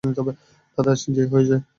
[0.77, 1.55] দাদা যে হয়েছে।